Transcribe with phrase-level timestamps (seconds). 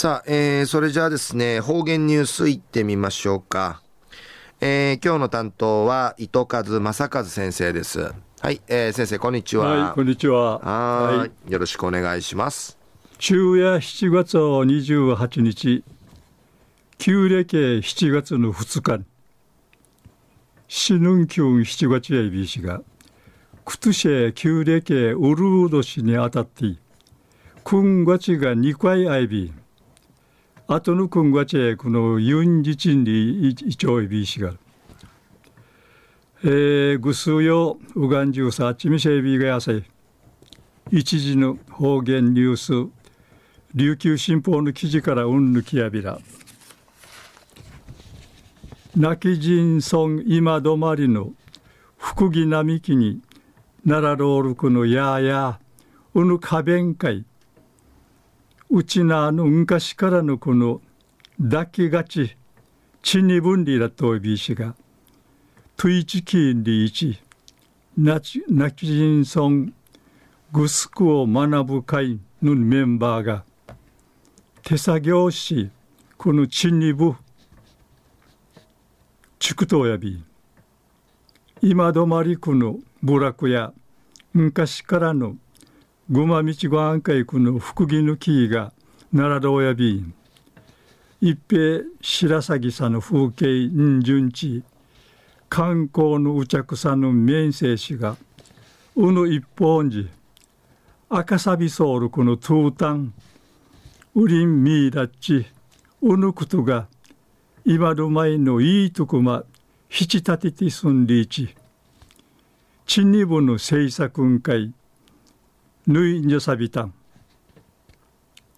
[0.00, 3.82] さあ、えー、それじゃあですね、方言ニュースいってみましょうか。
[4.60, 8.14] えー、今日の担当は糸数正和先生です。
[8.40, 9.66] はい、えー、先生こんにちは。
[9.66, 10.60] はい、こんにちは。
[10.60, 12.78] はい、よろしくお願いします。
[13.18, 15.82] 昼夜7月28日、
[16.98, 19.04] 旧暦7月の2日、
[20.68, 22.82] 死ぬんきゅん7月やいびしが、
[23.64, 26.76] くとしえ旧暦うるう年にあたって、
[27.64, 29.67] くんがちが2回あいび、あ
[30.82, 34.52] とのくんがちえこのユンジチンリイチョイビシが、
[36.44, 39.82] えー、ぐすうようがんじゅうさちみせいびがやさい
[40.90, 42.90] 一時の方言ニュース
[43.74, 46.18] 琉球新報の記事からうんぬきやびら。
[48.94, 51.32] 泣き人村今止まりの
[51.96, 53.22] 福木並木に
[53.86, 55.60] 奈良ロールクのやや
[56.12, 57.24] うぬ花弁会。
[58.70, 60.82] うちなの昔からのこの
[61.42, 62.36] 抱きがち
[63.02, 64.74] 血に分離だとびしが
[65.76, 67.18] トイチキンリーチ
[67.96, 69.72] ナチナキジンソン
[70.52, 73.44] グスクを学ぶ会のメンバーが
[74.62, 75.70] 手作業し
[76.16, 77.14] この血にぶ
[79.38, 80.22] 畜とやび。
[81.62, 83.72] 今止まりくの部落や
[84.32, 85.36] 昔からの
[86.10, 88.72] ぐまみちごあんかいくの福木の木が
[89.14, 90.14] 奈良道やびん。
[91.20, 94.62] 一平白鷺さの風景ん順地。
[95.50, 98.16] 観光のうちゃくさの面生氏が。
[98.96, 100.08] うぬ一本寺。
[101.10, 103.12] 赤サビソールこのトゥータン
[104.14, 105.44] ウリンミーダッチ。
[106.00, 106.86] うぬことが。
[107.66, 109.44] 今の前のいいとこま。
[109.90, 111.54] ひちたててすんりいち。
[112.86, 114.72] ちにぶの制作んかい
[115.88, 116.92] ぬいにゃさびたん。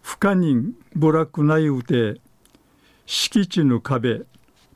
[0.00, 2.20] 不可人部落ないうて、
[3.04, 4.20] 敷地の壁、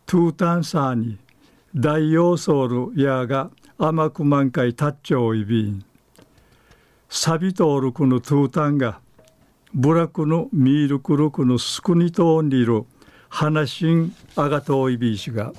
[0.04, 1.16] トゥータンサーに、
[1.76, 5.84] 大王ソールやが甘く満開タッチョイビン。
[7.08, 8.98] サビトールクのトゥータンが、
[9.72, 12.84] 部落のミールクルクのスクニトーンリル、
[13.28, 15.52] 話んあがといびしが、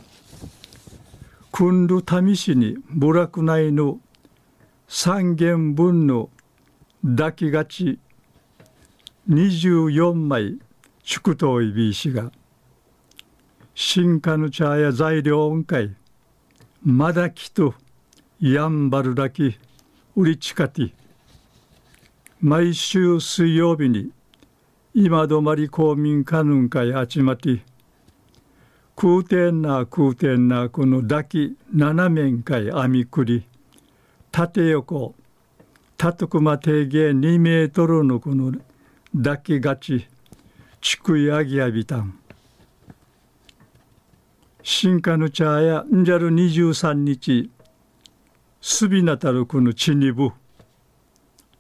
[1.54, 4.02] くんるたみしに部落内の
[4.90, 6.30] 三元分の
[7.04, 8.00] 抱きがち。
[9.28, 10.60] 24枚
[11.04, 12.32] 祝祷いびいしが。
[13.74, 15.96] 新化の茶や材料音階。
[16.84, 17.74] まだきと
[18.40, 19.58] やんばるだき
[20.16, 20.94] うりちかて。
[22.40, 24.12] 毎週水曜日に
[24.94, 27.64] 今止まり公民館ぬんかいあちまて
[28.96, 33.44] 空天な空天なこの抱き七面かい網くり。
[34.32, 35.16] 縦横
[36.02, 38.52] たとくま定芸2メートルのこの
[39.16, 40.08] 抱きがち
[40.82, 42.18] ちくいあぎやびたん。
[44.64, 47.52] 新化の茶やんじゃる23日
[48.62, 50.32] すびなたるこのちにぶ。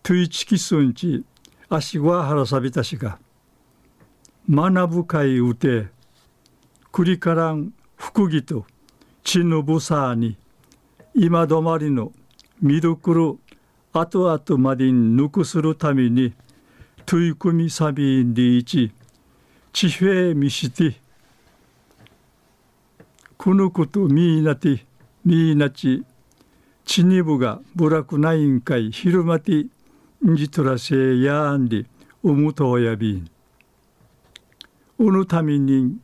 [0.01, 1.23] トゥイチキスンチ
[1.69, 3.19] 足ははらさびたしが。
[4.49, 5.85] 学ぶかいうて
[6.91, 8.65] くりからん福木と
[9.23, 10.35] 血のぶさに
[11.13, 12.11] 今止まりの
[12.59, 13.37] 見どころ
[13.93, 16.33] 後々までに抜くするために
[17.05, 18.91] 取り組みサビンでいち
[19.73, 20.95] 地平見して
[23.37, 24.85] このことみいなて
[25.25, 26.03] みいなち
[26.85, 29.65] ちにぶが部落ないんかい昼間て
[30.25, 31.85] んじとらせやんで
[32.23, 33.31] おむとやびん。
[34.99, 35.97] おのために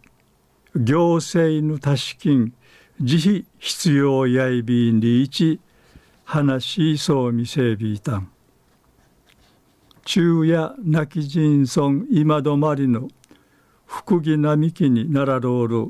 [0.75, 2.51] 行政のたし金
[2.99, 5.59] 自費必要やいびんでいち
[6.29, 8.29] 話しそうみせびいたん。
[10.05, 13.07] 昼夜亡き人村今止まりの
[13.85, 15.87] 福木並木にならろうる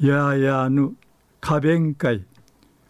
[0.00, 0.96] ややぬ
[1.42, 2.24] 花弁会。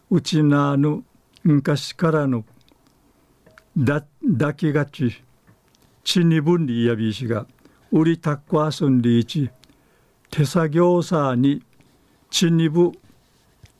[0.09, 1.03] うちなぬ
[1.43, 2.45] 昔からの。
[3.77, 4.05] だ
[4.39, 5.21] 抱きがち。
[6.05, 7.49] 血に分離やびしが
[7.91, 9.51] 売りたっこ遊んでいち。
[10.31, 11.61] 手作業さに
[12.31, 12.93] 血にぶ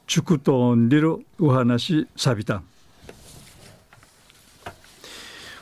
[0.09, 2.68] ちくとんでるお話さびたん。